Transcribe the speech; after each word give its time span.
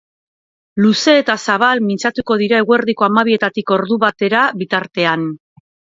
Luze 0.85 1.13
eta 1.17 1.35
zabal 1.49 1.83
mintzatuko 1.89 2.37
dira 2.43 2.61
eguerdiko 2.65 3.07
hamabietatik 3.09 3.75
ordubatera 3.77 4.47
bitartean. 4.63 5.29